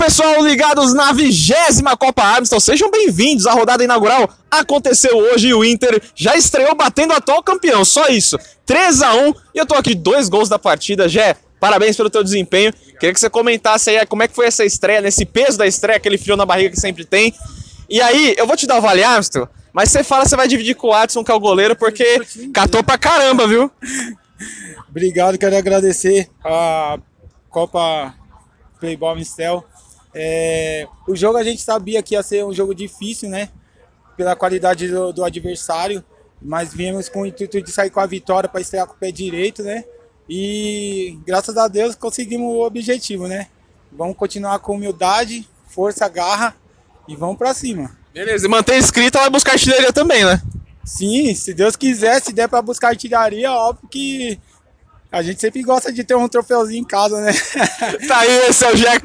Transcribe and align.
pessoal, 0.00 0.42
ligados 0.42 0.94
na 0.94 1.12
vigésima 1.12 1.94
Copa 1.94 2.38
Amstel, 2.38 2.58
sejam 2.58 2.90
bem-vindos. 2.90 3.46
A 3.46 3.52
rodada 3.52 3.84
inaugural 3.84 4.30
aconteceu 4.50 5.14
hoje 5.14 5.48
e 5.48 5.54
o 5.54 5.62
Inter 5.62 6.00
já 6.14 6.34
estreou 6.34 6.74
batendo 6.74 7.10
o 7.10 7.16
atual 7.16 7.42
campeão. 7.42 7.84
Só 7.84 8.08
isso, 8.08 8.38
3 8.64 9.02
a 9.02 9.14
1 9.14 9.34
e 9.54 9.58
eu 9.58 9.66
tô 9.66 9.74
aqui 9.74 9.94
dois 9.94 10.30
gols 10.30 10.48
da 10.48 10.58
partida. 10.58 11.06
Jé, 11.06 11.36
parabéns 11.60 11.98
pelo 11.98 12.08
teu 12.08 12.24
desempenho. 12.24 12.72
Queria 12.98 13.12
que 13.12 13.20
você 13.20 13.28
comentasse 13.28 13.90
aí 13.90 14.06
como 14.06 14.22
é 14.22 14.28
que 14.28 14.34
foi 14.34 14.46
essa 14.46 14.64
estreia, 14.64 15.02
nesse 15.02 15.26
peso 15.26 15.58
da 15.58 15.66
estreia, 15.66 15.98
aquele 15.98 16.16
frio 16.16 16.34
na 16.34 16.46
barriga 16.46 16.70
que 16.70 16.80
sempre 16.80 17.04
tem. 17.04 17.34
E 17.86 18.00
aí, 18.00 18.34
eu 18.38 18.46
vou 18.46 18.56
te 18.56 18.66
dar 18.66 18.78
o 18.78 18.80
Vale 18.80 19.04
Amstel, 19.04 19.46
mas 19.70 19.90
você 19.90 20.02
fala 20.02 20.24
você 20.24 20.34
vai 20.34 20.48
dividir 20.48 20.76
com 20.76 20.86
o 20.86 20.90
Watson, 20.92 21.22
que 21.22 21.30
é 21.30 21.34
o 21.34 21.40
goleiro, 21.40 21.76
porque 21.76 22.22
catou 22.54 22.82
pra 22.82 22.96
caramba, 22.96 23.46
viu? 23.46 23.70
Obrigado, 24.88 25.36
quero 25.36 25.58
agradecer 25.58 26.30
a 26.42 26.98
Copa 27.50 28.14
Playball 28.80 29.14
Mistel. 29.14 29.62
É, 30.14 30.86
o 31.06 31.14
jogo 31.14 31.38
a 31.38 31.44
gente 31.44 31.62
sabia 31.62 32.02
que 32.02 32.14
ia 32.14 32.22
ser 32.22 32.44
um 32.44 32.52
jogo 32.52 32.74
difícil, 32.74 33.28
né? 33.28 33.48
Pela 34.16 34.36
qualidade 34.36 34.88
do, 34.88 35.12
do 35.12 35.24
adversário, 35.24 36.04
mas 36.40 36.74
viemos 36.74 37.08
com 37.08 37.22
o 37.22 37.26
intuito 37.26 37.60
de 37.62 37.70
sair 37.70 37.90
com 37.90 38.00
a 38.00 38.06
vitória 38.06 38.48
para 38.48 38.60
estrear 38.60 38.86
com 38.86 38.94
o 38.94 38.98
pé 38.98 39.10
direito, 39.10 39.62
né? 39.62 39.84
E 40.28 41.18
graças 41.26 41.56
a 41.56 41.68
Deus 41.68 41.94
conseguimos 41.94 42.54
o 42.54 42.60
objetivo, 42.60 43.26
né? 43.26 43.48
Vamos 43.92 44.16
continuar 44.16 44.58
com 44.60 44.74
humildade, 44.74 45.48
força, 45.68 46.08
garra 46.08 46.54
e 47.08 47.16
vamos 47.16 47.36
para 47.36 47.54
cima. 47.54 47.96
Beleza, 48.12 48.46
e 48.46 48.48
manter 48.48 48.78
inscrito, 48.78 49.18
vai 49.18 49.30
buscar 49.30 49.52
artilharia 49.52 49.92
também, 49.92 50.24
né? 50.24 50.40
Sim, 50.84 51.34
se 51.34 51.54
Deus 51.54 51.76
quiser, 51.76 52.20
se 52.20 52.32
der 52.32 52.48
para 52.48 52.62
buscar 52.62 52.88
artilharia, 52.88 53.52
óbvio 53.52 53.88
que 53.88 54.40
a 55.12 55.22
gente 55.22 55.40
sempre 55.40 55.62
gosta 55.62 55.92
de 55.92 56.04
ter 56.04 56.14
um 56.14 56.28
troféuzinho 56.28 56.80
em 56.80 56.84
casa, 56.84 57.20
né? 57.20 57.32
Tá 58.06 58.18
aí, 58.18 58.48
esse 58.48 58.64
é 58.64 58.72
o 58.72 58.76
Jeca. 58.76 59.00